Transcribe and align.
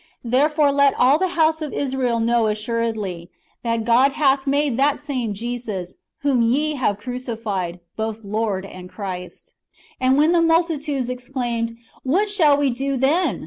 Therefore 0.23 0.71
let 0.71 0.95
all 0.95 1.19
the 1.19 1.27
house 1.37 1.61
of 1.61 1.73
Israel 1.73 2.19
know 2.19 2.47
assuredly, 2.47 3.29
that 3.61 3.85
God 3.85 4.13
hath 4.13 4.47
made 4.47 4.75
that 4.77 4.99
same 4.99 5.35
Jesus, 5.35 5.93
whom 6.21 6.41
ye 6.41 6.73
have 6.73 6.97
crucified, 6.97 7.79
both 7.95 8.23
Lord 8.23 8.65
and 8.65 8.89
Christ."^ 8.89 9.53
And 10.01 10.17
when 10.17 10.31
the 10.31 10.41
multitudes 10.41 11.07
ex 11.07 11.29
claimed, 11.29 11.77
"What 12.01 12.27
shall 12.29 12.57
we 12.57 12.71
do 12.71 12.97
then?" 12.97 13.39